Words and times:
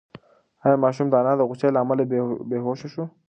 ایا 0.65 0.81
ماشوم 0.83 1.07
د 1.09 1.13
انا 1.21 1.33
د 1.37 1.41
غوسې 1.49 1.67
له 1.71 1.79
امله 1.83 2.03
بېهوښه 2.49 2.87
شو؟ 2.93 3.03